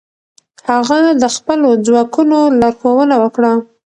هغه 0.69 0.97
د 1.21 1.23
خپلو 1.35 1.69
ځواکونو 1.85 2.39
لارښوونه 2.59 3.15
وکړه. 3.23 3.51